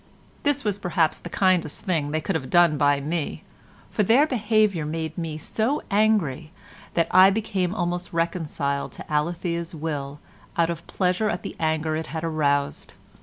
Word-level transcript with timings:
This 0.41 0.63
was 0.63 0.79
perhaps 0.79 1.19
the 1.19 1.29
kindest 1.29 1.83
thing 1.83 2.09
they 2.09 2.21
could 2.21 2.33
have 2.33 2.49
done 2.49 2.75
by 2.75 2.99
me, 2.99 3.43
for 3.91 4.01
their 4.01 4.25
behaviour 4.25 4.83
made 4.83 5.15
me 5.15 5.37
so 5.37 5.83
angry 5.91 6.51
that 6.95 7.07
I 7.11 7.29
became 7.29 7.75
almost 7.75 8.11
reconciled 8.11 8.93
to 8.93 9.13
Alethea's 9.13 9.75
will 9.75 10.19
out 10.57 10.71
of 10.71 10.87
pleasure 10.87 11.29
at 11.29 11.43
the 11.43 11.55
anger 11.59 11.95
it 11.95 12.07
had 12.07 12.23
aroused. 12.23 12.95